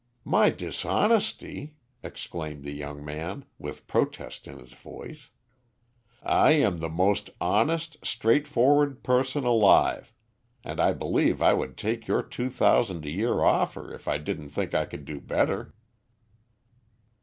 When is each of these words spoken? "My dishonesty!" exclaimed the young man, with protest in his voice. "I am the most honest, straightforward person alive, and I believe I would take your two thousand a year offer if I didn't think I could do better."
"My 0.25 0.49
dishonesty!" 0.49 1.75
exclaimed 2.01 2.63
the 2.63 2.71
young 2.73 3.05
man, 3.05 3.45
with 3.59 3.85
protest 3.85 4.47
in 4.47 4.57
his 4.57 4.73
voice. 4.73 5.29
"I 6.23 6.53
am 6.53 6.79
the 6.79 6.89
most 6.89 7.29
honest, 7.39 7.97
straightforward 8.03 9.03
person 9.03 9.43
alive, 9.43 10.11
and 10.63 10.79
I 10.79 10.93
believe 10.93 11.39
I 11.39 11.53
would 11.53 11.77
take 11.77 12.07
your 12.07 12.23
two 12.23 12.49
thousand 12.49 13.05
a 13.05 13.11
year 13.11 13.43
offer 13.43 13.93
if 13.93 14.07
I 14.07 14.17
didn't 14.17 14.49
think 14.49 14.73
I 14.73 14.85
could 14.85 15.05
do 15.05 15.21
better." 15.21 15.75